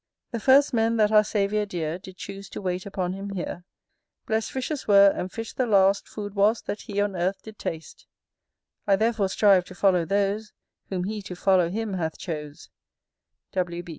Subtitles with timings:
[0.31, 3.65] The first men that our Saviour dear Did choose to wait upon him here,
[4.25, 8.07] Blest fishers were, and fish the last Food was that he on earth did taste:
[8.87, 10.53] I therefore strive to follow those
[10.89, 12.71] Whom he to follow him hath chose.